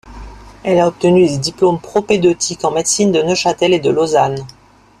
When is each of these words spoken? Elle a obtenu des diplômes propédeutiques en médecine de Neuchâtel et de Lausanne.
Elle 0.63 0.79
a 0.79 0.87
obtenu 0.87 1.27
des 1.27 1.37
diplômes 1.37 1.79
propédeutiques 1.79 2.63
en 2.65 2.71
médecine 2.71 3.11
de 3.11 3.21
Neuchâtel 3.21 3.71
et 3.71 3.79
de 3.79 3.91
Lausanne. 3.91 4.43